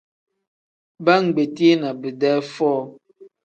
[1.05, 2.81] Baa ngbetii na bidee foo.